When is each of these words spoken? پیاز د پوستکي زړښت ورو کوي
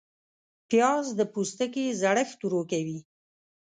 پیاز 0.69 1.05
د 1.19 1.21
پوستکي 1.33 1.85
زړښت 2.01 2.39
ورو 2.43 2.61
کوي 2.71 2.99